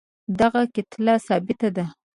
د 0.37 0.39
هغه 0.47 0.61
کتله 0.75 1.13
ثابته 1.27 1.69
ده. 1.75 1.85